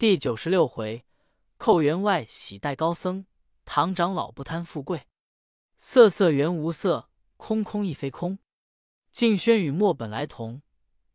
[0.00, 1.04] 第九十六回，
[1.58, 3.26] 寇员外喜待高僧，
[3.66, 5.06] 唐长老不贪富贵。
[5.76, 8.38] 色色原无色，空空亦非空。
[9.10, 10.62] 静轩与墨本来同，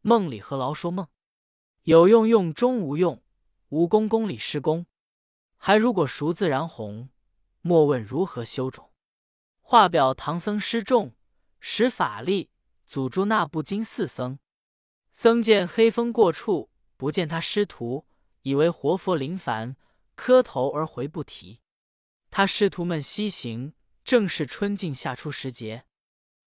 [0.01, 1.07] 梦里和劳说梦。
[1.81, 3.23] 有用用终无用，
[3.69, 4.85] 无功功里失功。
[5.57, 7.09] 还如果熟自然红，
[7.61, 8.91] 莫问如何修种。
[9.61, 11.15] 画表唐僧失众，
[11.59, 12.51] 使法力
[12.85, 14.37] 阻住那不经四僧。
[15.11, 18.05] 僧见黑风过处，不见他师徒。
[18.45, 19.75] 以为活佛临凡，
[20.13, 21.61] 磕头而回不提。
[22.29, 25.85] 他师徒们西行，正是春尽夏初时节，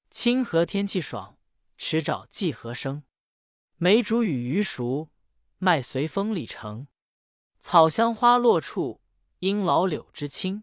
[0.09, 1.37] 清和天气爽，
[1.77, 3.03] 池沼季禾生。
[3.79, 5.11] 梅竹与鱼熟，
[5.59, 6.87] 麦随风里成。
[7.59, 9.01] 草香花落处，
[9.41, 10.63] 应老柳枝青。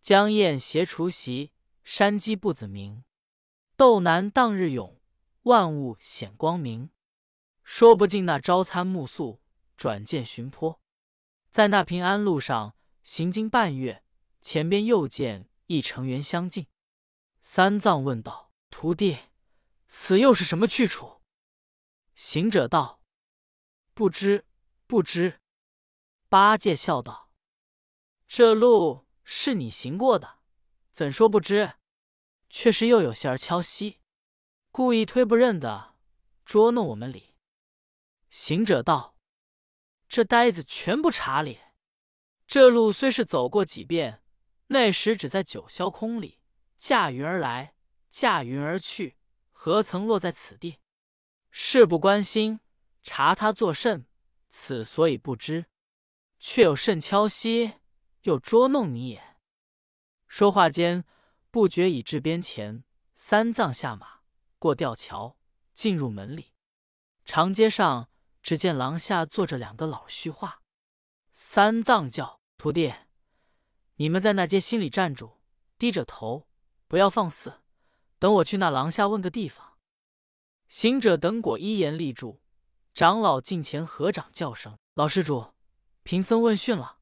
[0.00, 1.52] 江燕携雏习，
[1.82, 3.04] 山鸡不子鸣。
[3.76, 4.98] 斗南当日涌，
[5.42, 6.88] 万物显光明。
[7.62, 9.42] 说不尽那朝餐暮宿。
[9.84, 10.80] 转见寻坡，
[11.50, 14.02] 在那平安路上行经半月，
[14.40, 16.68] 前边又见一成员相近。
[17.42, 19.18] 三藏问道：“徒弟，
[19.86, 21.20] 此又是什么去处？”
[22.16, 23.02] 行者道
[23.92, 24.46] ：“不知，
[24.86, 25.38] 不知。”
[26.30, 27.30] 八戒笑道
[28.26, 30.38] ：“这路是你行过的，
[30.94, 31.74] 怎说不知？
[32.48, 34.00] 却是又有些儿敲息，
[34.70, 35.94] 故意推不认的，
[36.46, 37.34] 捉弄我们哩。”
[38.30, 39.13] 行者道。
[40.14, 41.58] 这呆子全不查理。
[42.46, 44.22] 这路虽是走过几遍，
[44.68, 46.38] 那时只在九霄空里
[46.78, 47.74] 驾云而来，
[48.10, 49.16] 驾云而去，
[49.50, 50.78] 何曾落在此地？
[51.50, 52.60] 事不关心，
[53.02, 54.06] 查他作甚？
[54.50, 55.66] 此所以不知，
[56.38, 57.72] 却有甚敲息，
[58.20, 59.20] 又捉弄你也。
[60.28, 61.04] 说话间，
[61.50, 62.84] 不觉已至边前。
[63.16, 64.20] 三藏下马，
[64.60, 65.36] 过吊桥，
[65.74, 66.52] 进入门里，
[67.24, 68.08] 长街上。
[68.44, 70.60] 只见廊下坐着两个老虚话，
[71.32, 72.92] 三藏叫徒弟
[73.96, 75.40] ：“你们在那街心里站住，
[75.78, 76.46] 低着头，
[76.86, 77.62] 不要放肆。
[78.18, 79.78] 等我去那廊下问个地方。”
[80.68, 82.42] 行者等果一言立住，
[82.92, 85.54] 长老近前合掌叫声：“老施主，
[86.02, 86.98] 贫僧问讯了。”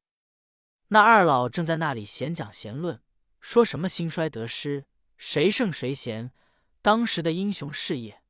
[0.89, 3.03] 那二老正在那里闲讲闲论，
[3.41, 4.87] 说什么兴衰得失，
[5.17, 6.33] 谁胜谁贤，
[6.81, 8.23] 当时的英雄事业，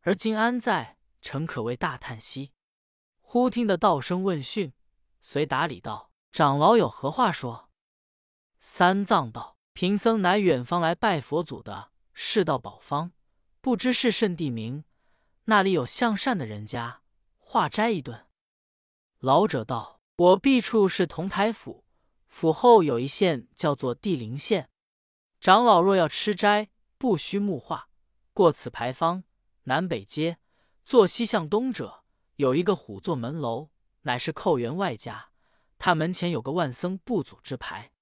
[0.00, 0.96] 而今安在？
[1.24, 2.52] 诚可谓大叹息。
[3.20, 4.72] 忽听得道声问讯，
[5.20, 7.70] 遂打礼道：“长老有何话说？”
[8.60, 13.10] 三藏道：“贫僧乃远方来拜佛祖的，是道宝方，
[13.60, 14.84] 不知是甚地名。
[15.46, 17.02] 那里有向善的人家，
[17.38, 18.28] 化斋一顿。”
[19.18, 21.84] 老者道：“我毕处是同台府，
[22.28, 24.68] 府后有一县叫做地灵县。
[25.40, 27.88] 长老若要吃斋，不须木化，
[28.32, 29.24] 过此牌坊，
[29.64, 30.38] 南北街，
[30.84, 32.02] 坐西向东者。”
[32.36, 33.70] 有一个虎座门楼，
[34.02, 35.30] 乃是寇员外家。
[35.78, 37.92] 他门前有个万僧不祖之牌，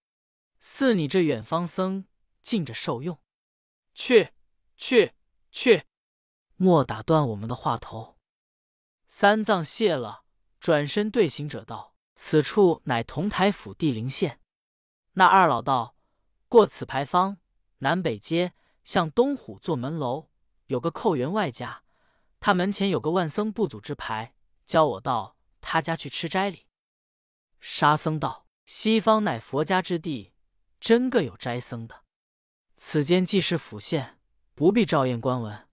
[0.59, 2.07] 似你这远方僧
[2.41, 3.19] 近着受用。
[3.93, 4.31] 去
[4.79, 5.13] 去
[5.51, 5.85] 去，
[6.57, 8.17] 莫打断我们的话头。
[9.07, 10.25] 三藏谢了，
[10.59, 14.41] 转身对行者道：“此处乃同台府地灵县。”
[15.13, 15.95] 那二老道
[16.49, 17.37] ：“过此牌坊，
[17.81, 20.31] 南北街，向东虎座门楼，
[20.69, 21.82] 有个寇员外家。”
[22.45, 26.67] 他门前有个万僧不祖之牌，教我到他家去吃斋里。
[27.61, 30.33] 沙僧道：“西方乃佛家之地，
[30.81, 32.03] 真个有斋僧的。
[32.77, 34.19] 此间既是府县，
[34.57, 35.69] 不必照验官文。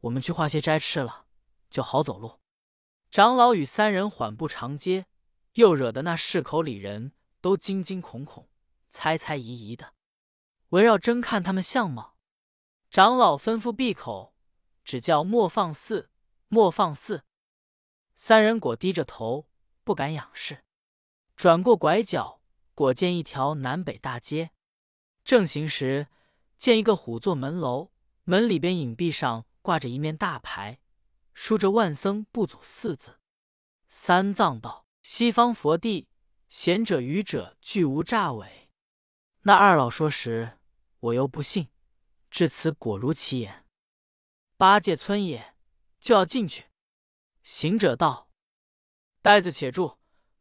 [0.00, 1.26] 我们去化些斋吃了，
[1.68, 2.40] 就好走路。”
[3.12, 5.04] 长老与三人缓步长街，
[5.52, 7.12] 又惹得那市口里人
[7.42, 8.48] 都惊惊恐恐、
[8.88, 9.92] 猜猜疑疑的，
[10.70, 12.16] 围绕争看他们相貌。
[12.88, 14.34] 长老吩咐闭口。
[14.90, 16.10] 只叫莫放肆，
[16.48, 17.22] 莫放肆。
[18.16, 19.46] 三人果低着头，
[19.84, 20.64] 不敢仰视。
[21.36, 22.40] 转过拐角，
[22.74, 24.50] 果见一条南北大街。
[25.22, 26.08] 正行时，
[26.56, 27.92] 见一个虎座门楼，
[28.24, 30.80] 门里边影壁上挂着一面大牌，
[31.34, 33.20] 书着“万僧不祖”四字。
[33.86, 36.08] 三藏道：“西方佛地，
[36.48, 38.68] 贤者愚者俱无诈伪。”
[39.46, 40.58] 那二老说时，
[40.98, 41.68] 我又不信。
[42.28, 43.59] 至此果如其言。
[44.60, 45.54] 八戒村也，
[46.02, 46.66] 就要进去。
[47.42, 48.28] 行者道
[49.22, 49.96] ：“呆子且住，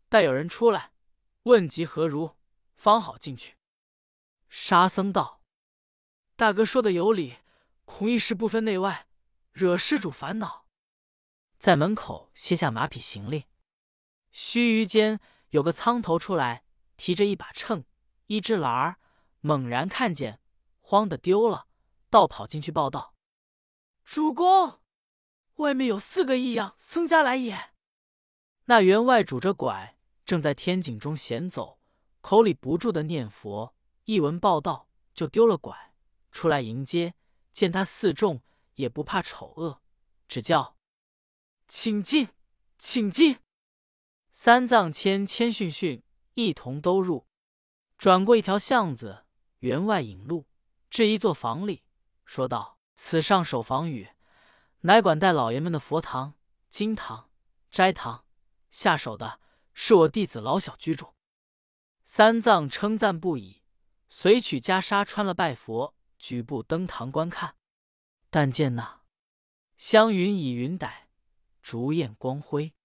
[0.10, 0.92] 待有人出来，
[1.44, 2.36] 问及何如，
[2.75, 3.56] 方好进去。”
[4.50, 5.42] 沙僧道
[6.36, 7.38] ：“大哥说的有理，
[7.86, 9.07] 恐一时不分内外，
[9.54, 10.65] 惹施主烦恼。”
[11.57, 13.45] 在门口卸下马匹行李，
[14.33, 16.65] 须臾间有个苍头出来，
[16.98, 17.86] 提着一把秤、
[18.25, 19.00] 一只篮儿，
[19.39, 20.42] 猛然看见，
[20.81, 21.69] 慌的丢了，
[22.10, 23.15] 倒跑进去报道。
[24.11, 24.79] 主公，
[25.57, 27.73] 外面有四个异样僧家来也。
[28.65, 31.79] 那员外拄着拐，正在天井中闲走，
[32.21, 33.75] 口里不住的念佛，
[34.06, 35.94] 一闻报道就丢了拐，
[36.31, 37.13] 出来迎接。
[37.51, 38.41] 见他四众
[38.73, 39.79] 也不怕丑恶，
[40.27, 40.75] 只叫
[41.67, 42.29] 请进，
[42.79, 43.38] 请进。
[44.31, 46.01] 三藏谦谦逊逊，
[46.33, 47.27] 一同都入。
[47.95, 49.25] 转过一条巷子，
[49.59, 50.47] 员外引路，
[50.89, 51.83] 至一座房里，
[52.25, 54.10] 说道：“此上首房宇，
[54.81, 56.34] 乃管带老爷们的佛堂、
[56.69, 57.30] 经堂、
[57.72, 58.25] 斋堂。
[58.72, 59.40] 下手的
[59.74, 61.16] 是我弟子老小居住。”
[62.04, 63.63] 三藏称赞不已，
[64.10, 67.56] 随取袈裟穿了，拜佛，举步登堂观看。
[68.30, 69.01] 但见那
[69.78, 71.06] 香云以云歹，
[71.62, 72.75] 烛焰光辉，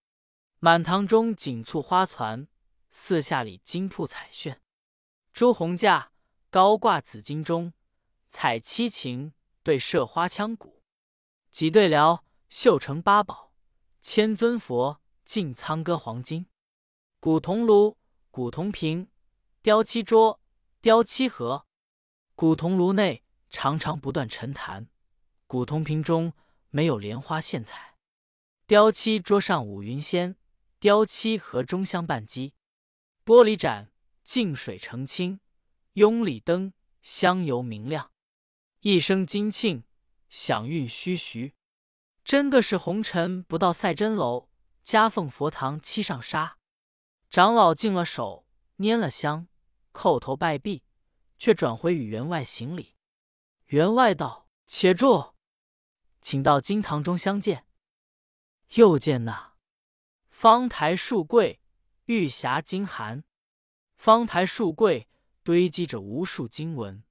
[0.61, 2.47] 满堂中锦簇花攒，
[2.93, 4.63] 四下里金铺彩炫。
[5.33, 6.13] 朱红架
[6.51, 7.73] 高挂紫金钟，
[8.31, 9.33] 彩七琴
[9.65, 10.83] 对射花枪鼓，
[11.51, 13.53] 几对辽绣成八宝，
[14.01, 16.47] 千尊佛尽苍歌黄金。
[17.19, 17.97] 古铜炉、
[18.31, 19.09] 古铜瓶、
[19.63, 20.41] 雕漆桌、
[20.81, 21.67] 雕漆盒，
[22.37, 24.89] 古铜炉内常常不断沉檀，
[25.49, 26.33] 古铜瓶中
[26.71, 27.97] 没有莲花线彩，
[28.69, 30.37] 雕漆桌上五云仙，
[30.79, 32.55] 雕漆盒中香半积，
[33.25, 33.91] 玻璃盏。
[34.25, 35.39] 净水澄清，
[35.93, 36.73] 雍里灯
[37.03, 38.11] 香油明亮，
[38.87, 39.83] 一声金磬
[40.29, 41.55] 响韵徐徐。
[42.23, 44.51] 真个是红尘不到赛真楼，
[44.83, 46.59] 夹缝佛堂七上沙。
[47.31, 48.47] 长老敬了手，
[48.77, 49.49] 拈了香，
[49.95, 50.83] 叩头拜毕，
[51.39, 52.95] 却转回与员外行礼。
[53.69, 55.33] 员外道：“且住，
[56.21, 57.65] 请到金堂中相见。”
[58.77, 59.55] 又见那
[60.29, 61.59] 方台数柜，
[62.05, 63.25] 玉匣金函。
[63.97, 65.09] 方台数柜
[65.43, 67.03] 堆积着无数经文，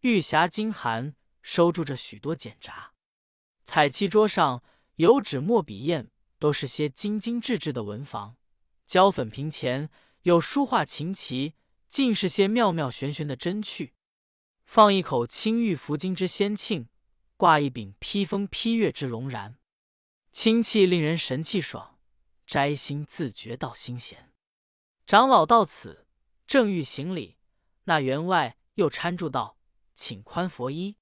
[0.00, 2.90] 玉匣金函收住着许多简札，
[3.64, 4.62] 彩漆桌上
[4.96, 6.08] 有纸墨笔砚，
[6.38, 8.36] 都是些精精致致的文房。
[8.86, 9.90] 胶粉瓶前
[10.22, 11.54] 有书画琴棋，
[11.88, 13.94] 尽是些妙妙玄玄的真趣。
[14.64, 16.86] 放一口青玉拂金之仙磬，
[17.36, 19.54] 挂一柄披风披月之龙髯，
[20.32, 21.98] 清气令人神气爽，
[22.46, 24.32] 摘星自觉到心闲。
[25.06, 26.06] 长老到此。
[26.46, 27.36] 正欲行礼，
[27.84, 29.56] 那员外又搀住道
[29.94, 30.96] ：“请宽佛衣。”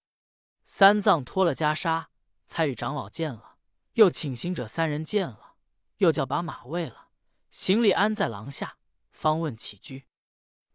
[0.71, 2.09] 三藏脱了袈裟，
[2.47, 3.57] 才与长老见了，
[3.95, 5.55] 又请行者三人见了，
[5.97, 7.09] 又叫把马喂了，
[7.51, 8.77] 行李安在廊下，
[9.11, 10.07] 方问起居。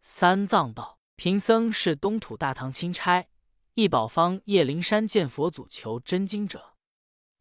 [0.02, 3.28] 三藏道：“贫僧是东土大唐钦差，
[3.74, 6.74] 一宝方叶灵山见佛祖求真经者，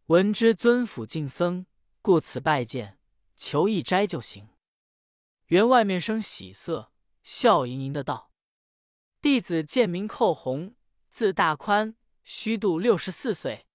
[0.06, 1.66] 闻知尊府敬僧，
[2.04, 3.00] 故此拜见，
[3.36, 4.50] 求一斋就行。”
[5.48, 6.92] 员外面生喜色。
[7.24, 8.32] 笑盈盈的道
[9.20, 10.76] ：“弟子贱名寇洪，
[11.10, 13.66] 字大宽，虚度六十四岁。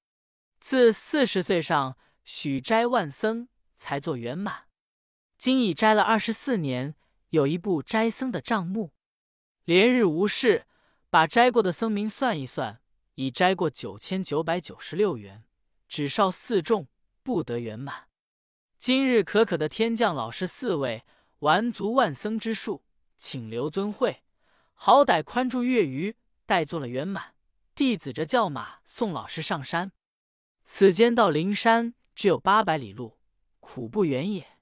[0.61, 4.65] 自四十岁上许斋万僧，才做圆满。
[5.37, 6.97] 今已斋了二十四年，
[7.31, 8.93] 有一部斋僧的账目。
[9.65, 10.67] 连日无事，
[11.11, 12.81] 把斋过的僧名算一算，
[13.15, 15.45] 已斋过九千九百九十六元，
[15.89, 16.89] 只少四众，
[17.23, 18.09] 不得圆满。
[18.79, 21.05] 今日可可的天降老师四位，
[21.41, 22.85] 完足万僧之数。”
[23.19, 24.23] 请留尊会，
[24.75, 26.17] 好歹宽住月余，
[26.47, 27.35] 待做了圆满。
[27.79, 29.93] 弟子着叫马送老师上山。
[30.65, 33.21] 此间到灵山只有八百里路，
[33.61, 34.59] 苦不远也。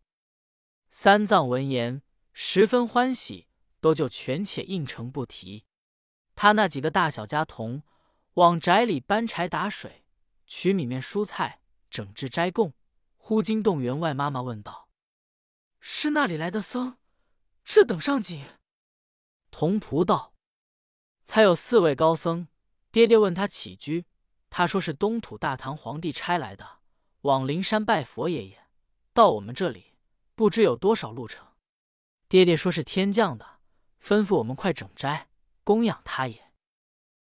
[0.91, 2.03] 三藏闻言
[2.35, 3.49] 十分欢喜，
[3.81, 5.65] 都就权且应承不提。
[6.35, 7.83] 他那几个大小家童
[8.35, 10.05] 往宅里搬柴打水，
[10.47, 12.75] 取米面蔬菜，整治斋供。
[13.17, 14.91] 忽惊动员外妈妈问道
[15.81, 16.99] ：“是那里来的僧？”
[17.65, 18.45] 这等上紧。
[19.51, 20.35] 童仆道
[21.25, 22.49] ：“才有四位高僧。”
[22.97, 24.07] 爹爹问他起居，
[24.49, 26.79] 他说是东土大唐皇帝差来的，
[27.21, 28.69] 往灵山拜佛爷爷。
[29.13, 29.99] 到我们这里，
[30.35, 31.47] 不知有多少路程。
[32.27, 33.61] 爹爹说是天降的，
[34.03, 35.29] 吩咐我们快整斋
[35.63, 36.51] 供养他也。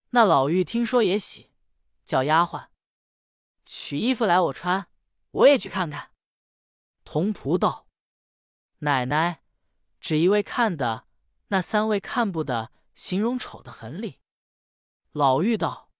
[0.09, 1.51] 那老妪听说也喜，
[2.07, 2.69] 叫丫鬟
[3.63, 4.87] 取衣服来我穿，
[5.29, 6.09] 我也去看看。
[7.03, 7.85] 童仆道
[8.81, 9.43] ：“奶奶。”
[10.01, 11.05] 只一位看的，
[11.49, 14.17] 那三位看不得，形容丑的很哩。
[15.11, 15.91] 老妪道：“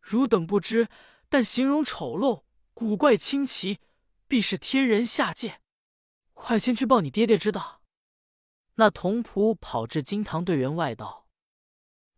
[0.00, 0.88] 汝等不知，
[1.28, 3.78] 但形容丑陋、古怪、清奇，
[4.26, 5.60] 必是天人下界。
[6.32, 7.82] 快先去报你爹爹知道。”
[8.76, 11.28] 那童仆跑至金堂，对员外道：“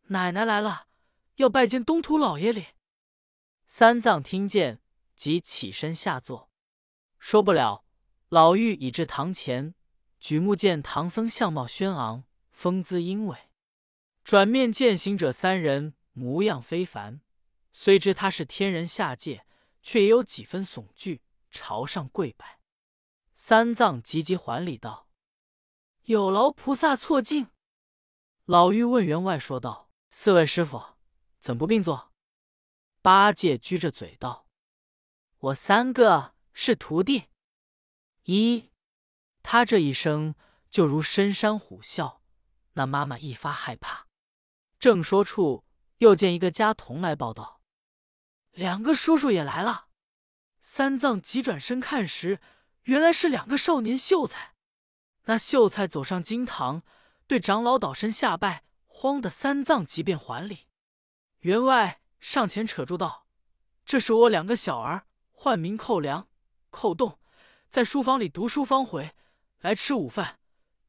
[0.08, 0.86] 奶奶来了，
[1.36, 2.68] 要拜见东土老爷哩。”
[3.66, 4.80] 三藏听见，
[5.16, 6.48] 即起身下坐。
[7.18, 7.84] 说不了，
[8.28, 9.74] 老妪已至堂前。
[10.20, 13.50] 举目见唐僧相貌轩昂，风姿英伟；
[14.22, 17.20] 转面见行者三人，模样非凡。
[17.74, 19.46] 虽知他是天人下界，
[19.82, 22.60] 却也有几分悚惧，朝上跪拜。
[23.34, 25.08] 三藏急急还礼道
[26.04, 27.48] ：“有劳菩萨错敬。”
[28.46, 30.80] 老妪问员外说道：“四位师傅
[31.40, 32.12] 怎不并坐？”
[33.02, 34.46] 八戒撅着嘴道
[35.38, 37.24] ：“我三个是徒弟。”
[38.24, 38.70] 一，
[39.42, 40.34] 他这一声
[40.70, 42.20] 就如深山虎啸，
[42.74, 44.06] 那妈妈一发害怕。
[44.78, 45.63] 正说处，
[45.98, 47.60] 又见一个家童来报道
[48.52, 49.86] ：“两个叔叔也来了。”
[50.60, 52.40] 三藏急转身看时，
[52.84, 54.54] 原来是两个少年秀才。
[55.24, 56.82] 那秀才走上金堂，
[57.26, 60.66] 对长老倒身下拜，慌得三藏即便还礼。
[61.40, 63.26] 员外上前扯住道
[63.84, 66.28] ：“这是我两个小儿，唤名寇良、
[66.70, 67.18] 寇栋，
[67.68, 69.14] 在书房里读书方回，
[69.60, 70.38] 来吃午饭。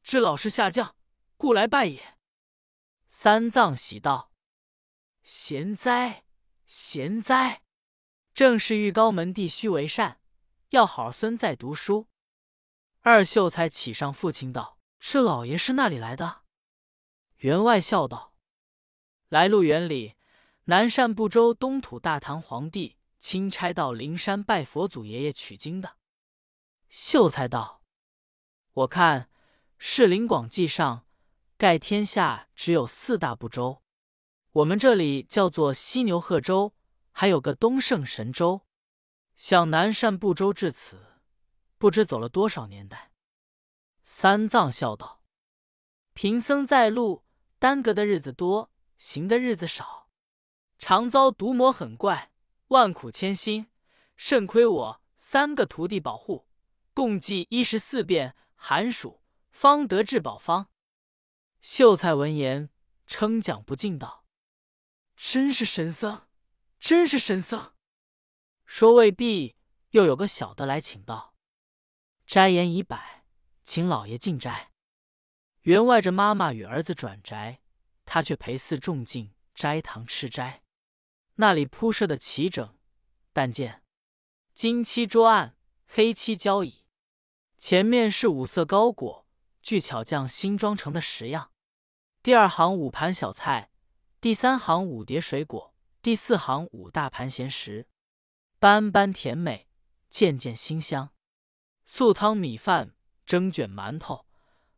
[0.02, 0.96] 知老师下降，
[1.36, 2.16] 故来拜也。”
[3.08, 4.30] 三藏喜道
[5.26, 6.22] ：“贤哉，
[6.68, 7.62] 贤哉！”
[8.32, 10.20] 正是玉高门第须为善，
[10.68, 12.06] 要好孙在读书。
[13.00, 16.42] 二秀才启上父亲道：“是老爷是那里来的？”
[17.38, 18.34] 员外笑道
[19.28, 20.14] ：“来路原里，
[20.66, 25.96] 南赡部洲东土大唐皇帝钦差到灵山拜佛祖爷爷取经的。”
[26.88, 27.82] 秀才道
[28.72, 29.22] ：“我看
[29.76, 31.04] 《世灵广记》上
[31.58, 33.82] 盖天下只有四大部洲，
[34.56, 36.72] 我们这里叫做犀牛贺州。”
[37.18, 38.66] 还有个东胜神州，
[39.38, 41.22] 向南赡部洲至此，
[41.78, 43.10] 不知走了多少年代。
[44.04, 45.22] 三藏笑道
[46.12, 47.24] ：“贫僧在路，
[47.58, 50.10] 耽搁的日子多，行的日子少，
[50.78, 52.32] 常遭毒魔狠怪，
[52.68, 53.68] 万苦千辛，
[54.14, 56.46] 甚亏我三个徒弟保护，
[56.92, 60.68] 共计一十四遍寒暑，方得至宝方。”
[61.62, 62.68] 秀才闻言，
[63.06, 64.24] 称奖不尽道
[65.16, 66.22] ：“真是神僧！”
[66.78, 67.72] 真是神僧，
[68.66, 69.56] 说未必，
[69.90, 71.34] 又有个小的来请道
[72.26, 73.24] ：“斋言已摆，
[73.64, 74.72] 请老爷进斋。”
[75.62, 77.62] 员外着妈妈与儿子转宅，
[78.04, 80.62] 他却陪四众进斋堂吃斋。
[81.36, 82.78] 那里铺设的齐整，
[83.32, 83.82] 但见
[84.54, 85.56] 金漆桌案，
[85.86, 86.84] 黑漆交椅，
[87.58, 89.26] 前面是五色糕果，
[89.62, 91.50] 俱巧匠新装成的十样。
[92.22, 93.70] 第二行五盘小菜，
[94.18, 95.74] 第三行五碟水果。
[96.00, 97.88] 第四行五大盘咸食，
[98.58, 99.66] 般般甜美，
[100.08, 101.10] 件件馨香。
[101.84, 102.94] 素汤米饭，
[103.26, 104.24] 蒸卷馒头，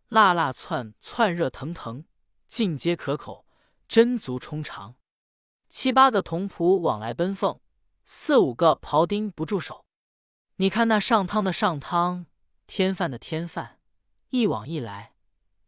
[0.08, 2.04] 辣辣窜窜，热腾腾，
[2.48, 3.46] 尽皆可口，
[3.86, 4.96] 真足充肠。
[5.68, 7.60] 七八个童仆往来奔奉，
[8.06, 9.84] 四五个庖丁不住手。
[10.56, 12.24] 你看那上汤的上汤，
[12.66, 13.78] 添饭的添饭，
[14.30, 15.14] 一往一来，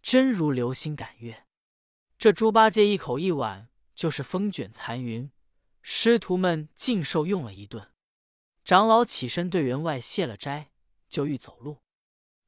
[0.03, 1.45] 真如流星赶月。
[2.21, 5.33] 这猪八戒一口一碗，就是风卷残云。
[5.81, 7.95] 师徒们尽受用了一顿，
[8.63, 10.71] 长老起身对员外谢了斋，
[11.09, 11.81] 就欲走路。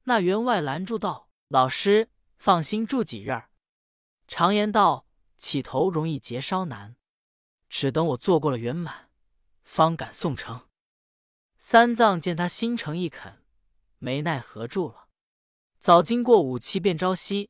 [0.02, 3.44] 那员外拦住道：“老师放心住几日。
[4.28, 5.06] 常言道，
[5.38, 6.96] 起头容易结梢难，
[7.70, 9.08] 只等我做过了圆满，
[9.62, 10.68] 方敢送成。”
[11.56, 13.42] 三藏见他心诚意恳，
[13.96, 15.08] 没奈何住了。
[15.78, 17.48] 早经过五七便朝夕，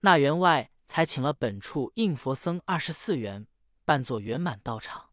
[0.00, 3.46] 那员外才请了本处应佛僧二十四员，
[3.84, 5.10] 扮作圆满道场。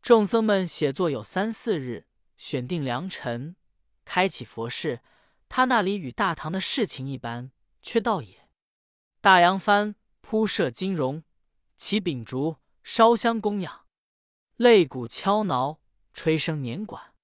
[0.00, 3.56] 众僧们写作有三四日，选定良辰，
[4.04, 5.00] 开启佛事。
[5.48, 7.50] 他那里与大唐的事情一般，
[7.82, 8.48] 却倒也。
[9.22, 11.24] 大扬帆铺设金绒，
[11.76, 13.86] 起秉烛烧香供养，
[14.58, 15.80] 擂鼓敲挠，
[16.12, 17.14] 吹笙年管，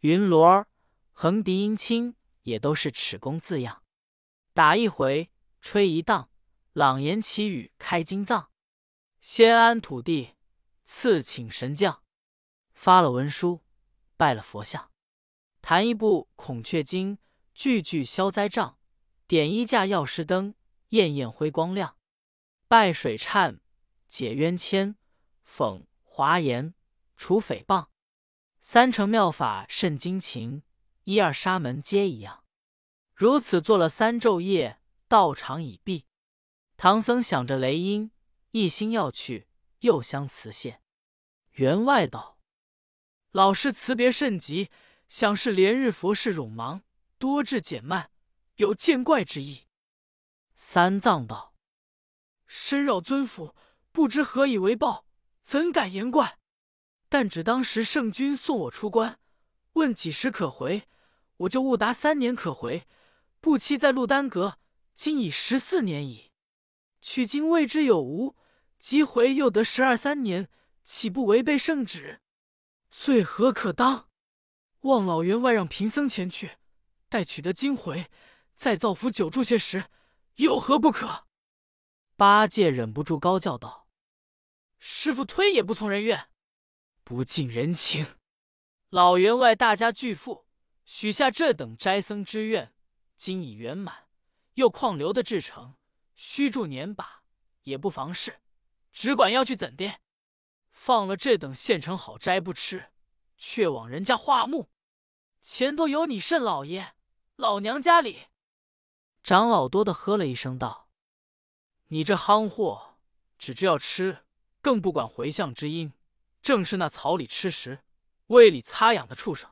[0.00, 0.66] 云锣、
[1.12, 3.84] 横笛音清，也都是尺工字样。
[4.52, 6.28] 打一回，吹一荡，
[6.74, 8.50] 朗言祈雨开金藏，
[9.20, 10.36] 先安土地，
[10.86, 12.02] 次请神将。
[12.72, 13.60] 发了文书，
[14.16, 14.90] 拜了佛像，
[15.60, 17.16] 弹一部《孔雀经》，
[17.52, 18.78] 句句消灾障；
[19.26, 20.54] 点一架药师灯，
[20.88, 21.98] 焰焰辉光亮。
[22.68, 23.58] 拜水忏，
[24.08, 24.96] 解冤签，
[25.46, 26.72] 讽华严，
[27.18, 27.88] 除诽谤。
[28.60, 30.62] 三乘妙法甚精勤，
[31.04, 32.44] 一二沙门皆一样。
[33.14, 36.06] 如此做了三昼夜，道场已毕。
[36.82, 38.10] 唐僧想着雷音，
[38.50, 39.46] 一心要去，
[39.82, 40.80] 又相辞谢。
[41.52, 42.40] 员外道。
[43.30, 44.68] 老师辞别甚急，
[45.06, 46.82] 想是连日佛事冗忙，
[47.18, 48.10] 多致减慢，
[48.56, 49.68] 有见怪之意。
[50.56, 51.54] 三藏道
[52.48, 53.54] ：“深扰尊府，
[53.92, 55.06] 不知何以为报，
[55.44, 56.40] 怎敢言怪？
[57.08, 59.20] 但只当时圣君送我出关，
[59.74, 60.88] 问几时可回，
[61.36, 62.88] 我就误答三年可回。
[63.40, 64.58] 不期在路耽搁，
[64.96, 66.31] 今已十四年矣。
[67.02, 68.36] 取经未知有无，
[68.78, 70.48] 即回又得十二三年，
[70.84, 72.22] 岂不违背圣旨？”
[72.90, 74.08] 罪何可当？
[74.82, 76.58] 望老员外让贫僧前去，
[77.08, 78.06] 待取得经回，
[78.54, 79.86] 再造福久住些时，
[80.36, 81.26] 有何不可？”
[82.16, 83.88] 八戒忍不住高叫道
[84.78, 86.28] ：“师傅推也不从人愿，
[87.02, 88.06] 不近人情。
[88.90, 90.46] 老员外大家巨富，
[90.84, 92.74] 许下这等斋僧之愿，
[93.16, 94.08] 今已圆满，
[94.54, 95.74] 又况留的至诚，
[96.24, 97.24] 虚住年把
[97.64, 98.40] 也不妨事。
[98.92, 99.98] 只管要去怎的？
[100.70, 102.92] 放了这等现成好斋不吃，
[103.36, 104.70] 却往人家化木，
[105.40, 106.94] 前头有你甚老爷、
[107.34, 108.28] 老娘家里。”
[109.24, 110.88] 长老多的喝了一声道。
[111.88, 112.98] 你这夯货，
[113.36, 114.24] 只知要吃，
[114.60, 115.92] 更不管回向之因，
[116.40, 117.82] 正是那草里吃食、
[118.28, 119.50] 胃里擦痒的畜生。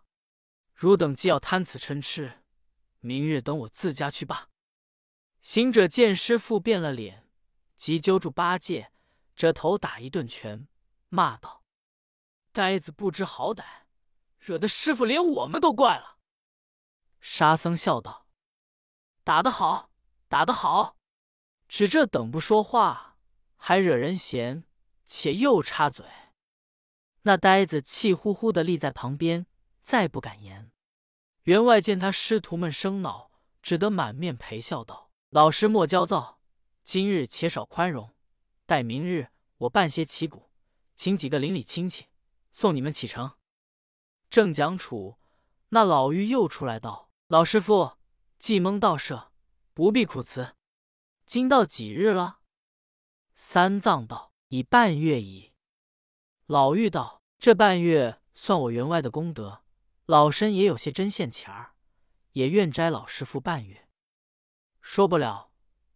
[0.73, 2.45] 汝等既要贪此嗔痴，
[3.01, 4.50] 明日等我自家去罢。
[5.43, 7.27] 行者见师傅变了脸，
[7.77, 8.93] 急揪住八戒，
[9.35, 10.69] 这头打一顿拳，
[11.09, 11.65] 骂道
[12.53, 13.65] ：“呆子不知好歹，
[14.39, 16.19] 惹得师傅连我们都怪了。”
[17.21, 18.27] 沙僧笑道
[19.25, 19.91] ：“打得好，
[20.29, 20.97] 打得好。”
[21.69, 23.17] 只这等不说话，
[23.57, 24.65] 还惹人嫌，
[25.07, 26.05] 且又插嘴。
[27.23, 29.47] 那呆子气呼呼的立在旁边，
[29.83, 30.73] 再不敢言。
[31.45, 33.31] 员外见他师徒们生恼，
[33.63, 36.41] 只得满面陪笑道：“老师莫焦躁，
[36.83, 38.13] 今日且少宽容，
[38.67, 40.51] 待明日我办些旗鼓，
[40.97, 42.07] 请几个邻里亲戚
[42.51, 43.37] 送你们启程。”
[44.29, 45.21] 正讲处，
[45.69, 47.93] 那老妪又出来道：“老师傅，
[48.41, 49.29] 既蒙道赦，
[49.73, 50.57] 不必苦辞。”
[51.25, 52.41] 今到几日了？
[53.33, 55.53] 三藏道：“已半月矣。”
[56.47, 59.63] 老妪道：“这半月算我员外的功德，
[60.07, 61.77] 老身也有些针线钱儿，
[62.33, 63.87] 也愿摘老师傅半月。”
[64.81, 65.51] 说不了，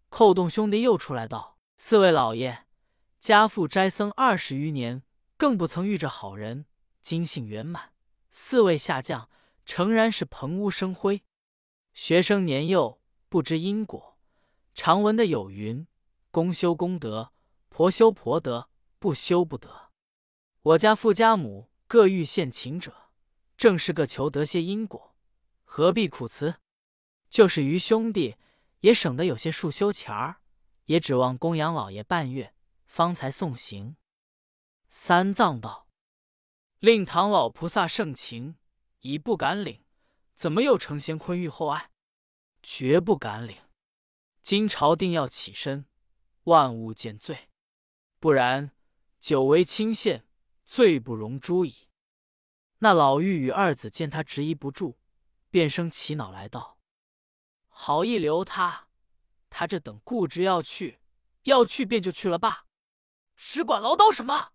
[0.09, 2.67] 寇洞兄弟又出来道：“四位老爷，
[3.19, 5.03] 家父斋僧二十余年，
[5.37, 6.67] 更不曾遇着好人，
[7.03, 7.93] 金性圆满。
[8.31, 9.29] 四位下降，
[9.65, 11.23] 诚然是蓬屋生辉。
[11.93, 14.19] 学生年幼，不知因果。”
[14.75, 15.87] 常闻的有云
[16.31, 17.33] ：“公修公德，
[17.69, 19.91] 婆修婆德，不修不得。”
[20.63, 22.93] 我家父家母各欲献情者，
[23.57, 25.15] 正是个求得些因果，
[25.65, 26.57] 何必苦辞？
[27.29, 28.37] 就是于兄弟
[28.85, 30.43] 也省得有些束修钱儿，
[30.85, 33.97] 也指望供养老爷半月，方才送行。
[34.91, 35.89] 三藏道
[36.81, 38.57] ：“令堂老菩萨盛情，
[39.01, 39.83] 已不敢领，
[40.37, 41.93] 怎么又成仙坤玉厚爱？
[42.63, 43.57] 绝不敢领。”
[44.45, 45.87] 今朝定要起身，
[46.43, 47.49] 万物见罪，
[48.21, 48.71] 不然
[49.19, 50.27] 久违清县，
[50.67, 51.89] 罪不容诛矣。
[52.81, 54.99] 那老妪与二子见他执意不住，
[55.49, 56.74] 便生起恼来道
[57.77, 58.87] ：“好意留他，
[59.51, 61.01] 他这等固执要去，
[61.43, 62.67] 要去便就去了罢，
[63.37, 64.53] 只管唠叨什么？”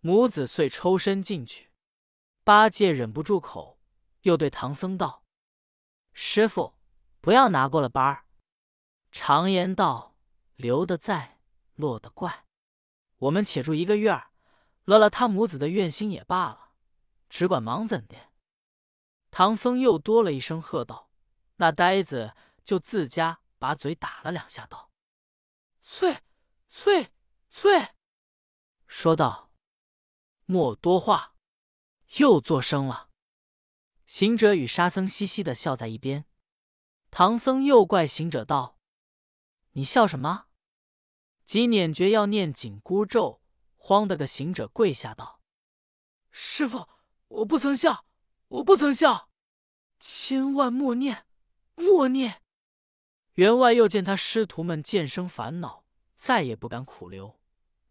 [0.00, 1.70] 母子遂抽身进去。
[2.44, 3.80] 八戒忍不住口，
[4.22, 5.24] 又对唐僧道
[6.14, 6.74] ：“师傅，
[7.20, 8.24] 不要拿过了班儿。”
[9.12, 10.16] 常言道
[10.54, 11.40] ：“留得在，
[11.74, 12.46] 落得怪。”
[13.18, 14.30] 我们且住一个月儿，
[14.84, 16.72] 乐了他母子的怨心也罢了，
[17.28, 18.16] 只管忙怎的？
[19.30, 21.09] 唐僧又多了一声喝道
[21.60, 24.90] ：“那呆子就自家把嘴打了两下，道
[25.84, 26.22] ：‘翠，
[26.70, 27.12] 翠，
[27.50, 27.90] 翠！’
[28.88, 29.52] 说道
[30.46, 31.36] ：‘莫多话。’
[32.16, 33.10] 又作声了。
[34.06, 36.24] 行者与沙僧嘻嘻的笑在一边。
[37.10, 38.78] 唐僧又怪行者道。
[39.72, 40.46] 你笑什么？
[41.44, 43.42] 即捻诀要念紧箍咒，
[43.76, 45.42] 慌得个行者跪下道
[46.32, 46.88] ：“师傅，
[47.28, 48.06] 我不曾笑，
[48.48, 49.30] 我不曾笑，
[50.00, 51.26] 千万莫念，
[51.74, 52.42] 默念。”
[53.34, 55.84] 员外又见他师徒们渐生烦恼，
[56.16, 57.40] 再也不敢苦留，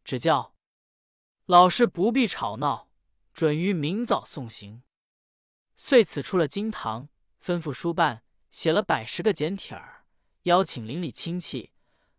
[0.03, 0.53] 只叫
[1.45, 2.91] 老师不必吵闹，
[3.33, 4.83] 准于明早送行。
[5.75, 7.09] 遂此出了金堂，
[7.43, 10.05] 吩咐书办写了百十个简帖儿。
[10.43, 11.71] 邀请邻里亲戚，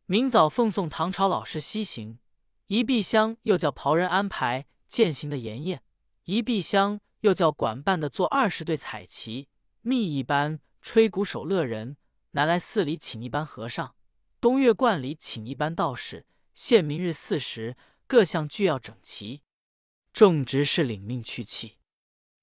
[0.07, 2.19] 明早奉送唐朝老师西行。
[2.67, 5.83] 一壁厢又叫袍人安排饯行的筵宴，
[6.25, 9.49] 一壁厢又叫管办的做二十对彩旗，
[9.83, 11.97] 密一般吹鼓手乐人，
[12.33, 13.95] 南来寺里请一班和尚，
[14.41, 16.27] 东岳观里请一班道士。
[16.55, 19.43] 限明日巳时，各项俱要整齐。
[20.13, 21.79] 众执事领命去气。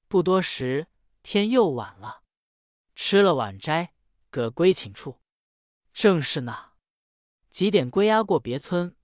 [0.08, 0.88] 不多时，
[1.22, 2.24] 天又晚了，
[2.96, 3.94] 吃了晚斋，
[4.30, 5.20] 各归寝处。
[5.94, 6.74] 正是那
[7.50, 8.96] 几点归鸦过别村，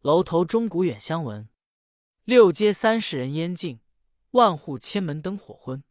[0.00, 1.48] 楼头钟鼓远相闻。
[2.24, 3.80] 六街三十人烟尽，
[4.32, 5.82] 万户千门灯火昏。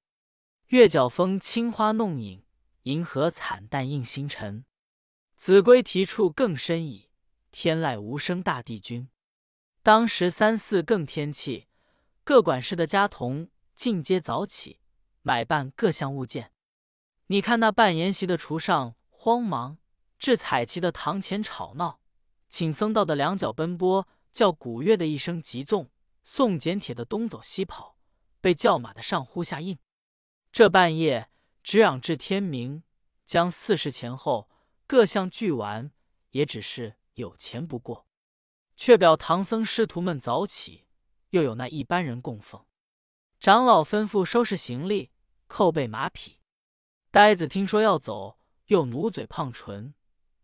[0.67, 2.43] 月角风青花弄影，
[2.83, 4.65] 银河惨淡映星辰。
[5.35, 7.09] 子规啼处更深矣，
[7.51, 9.09] 天籁无声大地君。
[9.83, 11.67] 当时三四更天气，
[12.23, 14.79] 各管事的家童尽皆早起，
[15.21, 16.51] 买办各项物件。
[17.27, 19.77] 你看那办筵席的厨上慌忙。
[20.19, 21.99] 至彩旗的堂前吵闹，
[22.47, 25.89] 请僧道的两脚奔波，叫古月的一声急纵，
[26.23, 27.97] 送简铁的东走西跑，
[28.39, 29.79] 被叫马的上呼下应。
[30.51, 31.30] 这半夜
[31.63, 32.84] 直嚷至天明，
[33.26, 34.50] 将四时前后
[34.88, 35.91] 各项俱完，
[36.32, 38.08] 也只是有钱不过。
[38.76, 40.88] 却表唐僧师徒们早起，
[41.30, 42.65] 又有那一般人供奉。
[43.39, 45.12] 长老吩咐收拾行李，
[45.47, 46.39] 扣备马匹。
[47.12, 49.93] 呆子听说要走，又努嘴胖唇，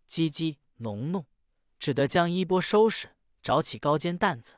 [0.07, 1.25] 唧唧哝哝，
[1.79, 4.53] 只得将衣钵收拾，找起高肩担子。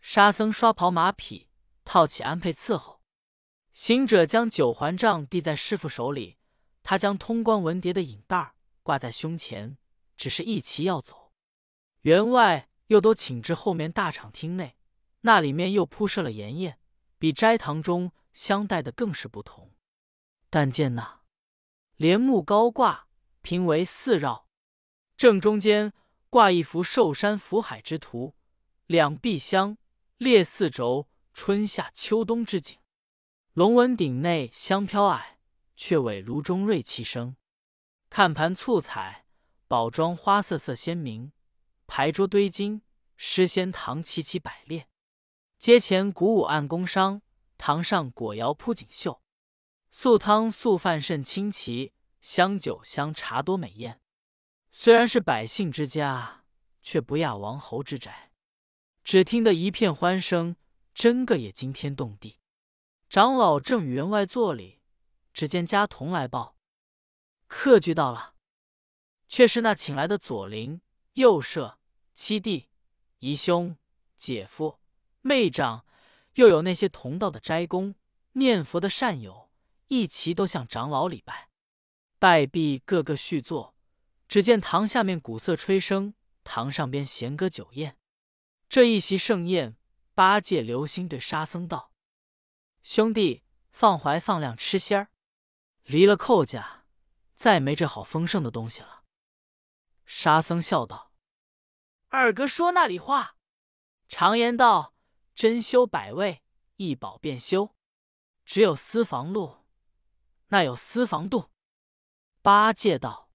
[0.00, 1.48] 沙僧刷袍马匹，
[1.84, 3.02] 套起鞍辔伺候。
[3.74, 6.38] 行者将九环杖递在师傅手里，
[6.84, 9.76] 他将通关文牒的引带挂在胸前，
[10.16, 11.32] 只是一齐要走。
[12.02, 14.76] 员外又都请至后面大敞厅内，
[15.22, 16.78] 那里面又铺设了筵宴，
[17.18, 19.72] 比斋堂中相待的更是不同。
[20.48, 21.22] 但见那
[21.96, 23.08] 帘幕高挂，
[23.42, 24.46] 平为四绕，
[25.16, 25.92] 正中间
[26.30, 28.36] 挂一幅寿山福海之图，
[28.86, 29.76] 两壁相
[30.18, 32.78] 列四轴，春夏秋冬之景。
[33.54, 35.36] 龙纹顶内香飘霭，
[35.76, 37.36] 雀尾炉中瑞气生。
[38.10, 39.26] 看盘簇彩，
[39.68, 41.30] 宝装花色色鲜明。
[41.86, 42.82] 牌桌堆金，
[43.16, 44.88] 诗仙堂齐齐摆列。
[45.56, 47.22] 阶前鼓舞暗宫商，
[47.56, 49.22] 堂上果肴铺锦绣。
[49.92, 54.00] 素汤素饭甚清奇，香酒香茶多美艳。
[54.72, 56.42] 虽然是百姓之家，
[56.82, 58.32] 却不亚王侯之宅。
[59.04, 60.56] 只听得一片欢声，
[60.92, 62.40] 真个也惊天动地。
[63.14, 64.80] 长老正与员外坐里，
[65.32, 66.56] 只见家童来报，
[67.46, 68.34] 客具到了。
[69.28, 70.80] 却是那请来的左邻
[71.12, 71.78] 右舍、
[72.12, 72.70] 七弟、
[73.20, 73.76] 姨兄、
[74.16, 74.80] 姐夫、
[75.20, 75.86] 妹长，
[76.32, 77.94] 又有那些同道的斋公、
[78.32, 79.48] 念佛的善友，
[79.86, 81.50] 一齐都向长老礼拜。
[82.18, 83.76] 拜毕，个个续坐。
[84.26, 87.96] 只见堂下面鼓瑟吹笙，堂上边弦歌酒宴。
[88.68, 89.76] 这一席盛宴，
[90.16, 91.92] 八戒、流星对沙僧道。
[92.84, 93.42] 兄弟，
[93.72, 95.08] 放怀放量吃仙儿，
[95.84, 96.84] 离了寇家，
[97.34, 99.04] 再没这好丰盛的东西了。
[100.04, 101.10] 沙僧笑道
[102.08, 103.38] ：“二哥说那里话？
[104.06, 104.94] 常言道，
[105.34, 106.42] 珍馐百味，
[106.76, 107.74] 一饱便休。
[108.44, 109.64] 只有私房路，
[110.48, 111.50] 那有私房度？”
[112.42, 113.30] 八戒道：“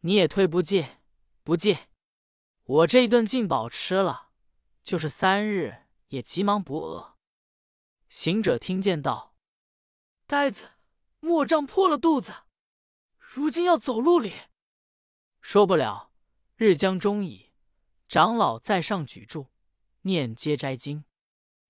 [0.00, 0.98] 你也忒不进，
[1.42, 1.78] 不进。
[2.64, 4.28] 我这一顿进饱吃了，
[4.84, 7.11] 就是三日也急忙不饿。”
[8.12, 9.34] 行者听见道
[10.28, 10.72] ：“呆子，
[11.20, 12.30] 莫胀破了肚子，
[13.16, 14.34] 如今要走路哩。”
[15.40, 16.12] 说不了，
[16.56, 17.54] 日将中矣。
[18.10, 19.48] 长老在上举箸，
[20.02, 21.06] 念接斋经。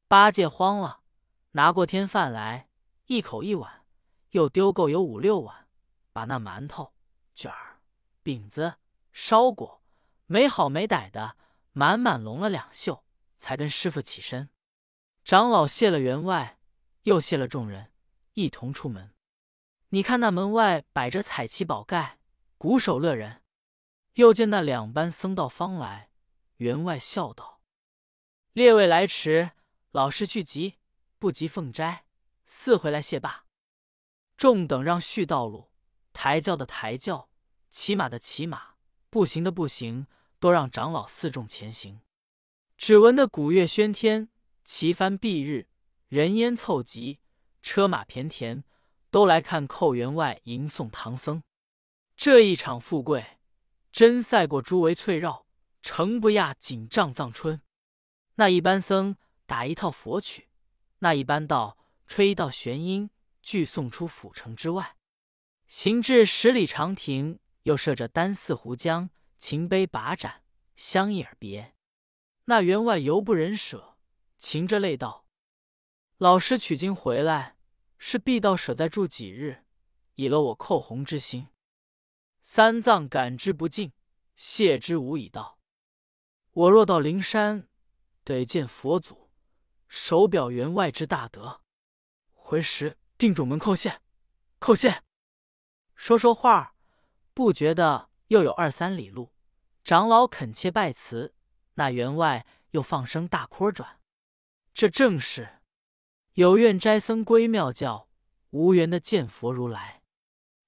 [0.09, 1.03] 八戒慌了，
[1.53, 2.69] 拿过天饭来，
[3.07, 3.87] 一口一碗，
[4.31, 5.69] 又丢够有五六碗，
[6.13, 6.93] 把那馒头、
[7.37, 7.81] 卷儿、
[8.25, 8.79] 饼子、
[9.13, 9.81] 烧果，
[10.27, 11.37] 没好没歹的，
[11.71, 13.05] 满满拢了两袖，
[13.39, 14.51] 才跟师傅起身。
[15.25, 16.59] 长老谢了员外，
[17.03, 17.93] 又谢了众人，
[18.35, 19.15] 一同出门。
[19.91, 22.19] 你看那门外摆着彩旗宝盖，
[22.59, 23.43] 鼓手乐人。
[24.15, 26.11] 又见那两班僧道方来，
[26.57, 27.61] 员外笑道
[28.53, 29.53] ：“列位来迟，
[29.93, 30.75] 老师去急，
[31.21, 32.05] 不及奉斋，
[32.45, 33.45] 四回来谢罢。”
[34.37, 35.71] 众等让续道路，
[36.13, 37.31] 抬轿的抬轿，
[37.71, 38.75] 骑马的骑马，
[39.09, 40.09] 步行的步行，
[40.41, 42.01] 都让长老四众前行。
[42.77, 44.29] 只闻得鼓乐喧天。
[44.65, 45.69] 旗幡蔽日，
[46.09, 47.21] 人烟凑集，
[47.63, 48.65] 车马骈田，
[49.11, 51.43] 都来看寇员外迎送唐僧。
[52.17, 53.39] 这一场富贵，
[53.91, 55.47] 真赛过诸围翠绕，
[55.83, 57.61] 诚不亚锦帐藏春。
[58.37, 60.49] 那一班僧打一套佛曲，
[61.01, 63.11] 那一班道吹一道玄音，
[63.43, 64.97] 俱送出府城之外。
[65.67, 70.43] 行至十里长亭，又设着丹寺壶浆、琴杯把盏、
[70.77, 71.75] 香意耳别。
[72.45, 73.92] 那员外犹不忍舍。
[74.43, 75.25] 噙着泪道
[76.19, 77.57] ：“老师取经回来，
[77.97, 79.65] 是必到舍再住几日，
[80.17, 81.47] 以了我寇洪之心。
[82.43, 83.93] 三藏感之不尽，
[84.35, 85.61] 谢之无以道。
[86.51, 87.69] 我若到灵山，
[88.25, 89.31] 得见佛祖，
[89.87, 91.61] 手表员外之大德。
[92.33, 94.01] 回时定主门叩谢，
[94.59, 95.05] 叩谢。”
[95.95, 96.75] 说说话，
[97.33, 99.33] 不觉得又有二三里路。
[99.85, 101.33] 长老恳切拜辞，
[101.75, 104.02] 那员外又放声大哭转。
[104.75, 105.61] 这正是
[106.33, 108.09] 有愿斋僧归妙教，
[108.51, 110.03] 无缘的见佛如来。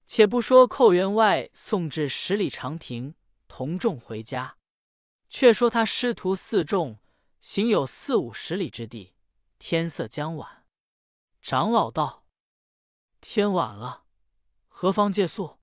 [0.07, 3.15] 且不说寇员外送至十里长亭，
[3.49, 4.59] 同众回家，
[5.31, 7.01] 却说他师徒四众
[7.41, 9.15] 行有四五十里之地，
[9.59, 10.67] 天色将晚。
[11.41, 12.27] 长老道
[13.23, 14.05] ：“天晚了，
[14.69, 15.59] 何方借宿？”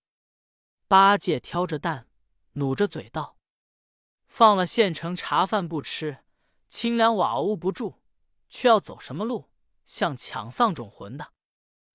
[0.89, 2.09] 八戒挑着担，
[2.53, 3.37] 努着嘴道
[4.27, 6.23] ：“放了县城茶饭不吃，
[6.67, 8.00] 清凉瓦屋不住，
[8.51, 9.49] 却要走什么路？
[9.85, 11.33] 像抢丧种魂的。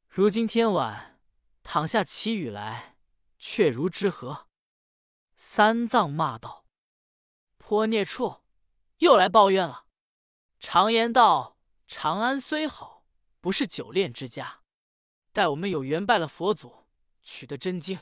[0.09, 1.21] 如今天晚
[1.63, 2.97] 躺下起雨来，
[3.39, 4.49] 却如之何？”
[5.37, 6.67] 三藏骂道
[7.59, 8.43] ：“泼孽畜，
[8.99, 9.85] 又来抱怨了！
[10.59, 13.05] 常言道，长安虽好，
[13.41, 14.63] 不是久恋之家。
[15.33, 16.87] 待我们有缘拜了佛祖，
[17.23, 17.99] 取得真经，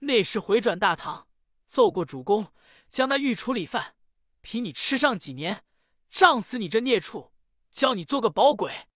[0.00, 1.28] 那时回转大唐，
[1.68, 2.52] 奏过主公，
[2.90, 3.94] 将那御处理饭，
[4.40, 5.64] 凭你吃上几年，
[6.10, 7.32] 胀死你这孽畜，
[7.70, 8.88] 教你做个宝鬼！”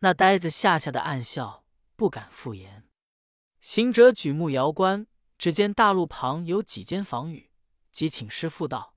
[0.00, 1.64] 那呆子吓吓的暗笑，
[1.96, 2.88] 不敢复言。
[3.60, 5.06] 行者举目遥观。
[5.40, 7.50] 只见大路旁有几间房宇，
[7.90, 8.94] 即请师傅道：“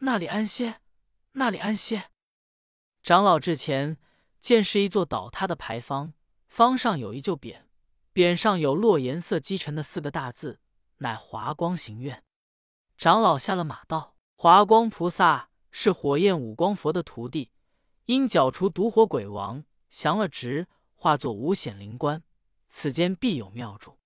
[0.00, 0.82] 那里安歇，
[1.32, 2.10] 那里安歇。”
[3.02, 3.96] 长老至前，
[4.40, 6.12] 见是一座倒塌的牌坊，
[6.48, 7.62] 坊上有一旧匾，
[8.12, 10.60] 匾上有落颜色积沉的四个大字，
[10.98, 12.22] 乃华光行院。
[12.98, 17.52] 长老下了马道：“华光菩萨是火焰五光佛的徒弟，
[18.08, 22.24] 因剿除毒火鬼王，降了职，化作五显灵官，
[22.70, 23.98] 此间必有妙主。”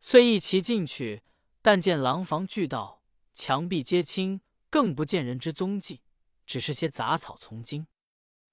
[0.00, 1.22] 遂一齐进去，
[1.60, 3.02] 但见廊房俱倒，
[3.34, 6.00] 墙壁皆青，更不见人之踪迹，
[6.46, 7.86] 只是些杂草丛茎。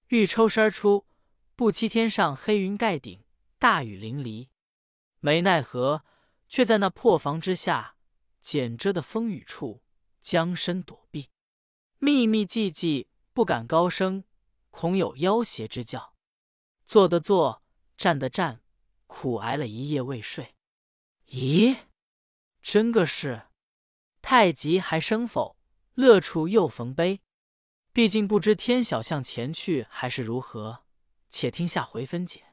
[0.08, 1.06] 欲抽身而出，
[1.56, 3.24] 不期天上黑云盖顶，
[3.58, 4.50] 大雨淋漓，
[5.22, 6.04] 没奈何，
[6.50, 7.96] 却在那破房之下
[8.42, 9.82] 简遮的风雨处，
[10.20, 11.30] 将身躲避，
[12.00, 14.26] 密密寂寂，不敢高声，
[14.80, 16.14] 恐有妖邪之教。
[16.86, 17.64] 坐的坐，
[17.98, 18.62] 站的站，
[19.08, 20.54] 苦挨了一夜未睡。
[21.30, 21.76] 咦，
[22.62, 23.48] 真个是
[24.22, 25.58] 太极还生否？
[25.96, 27.22] 乐处又逢悲。
[27.92, 30.86] 毕竟不知天晓向前去还是如何，
[31.28, 32.47] 且听下回分解。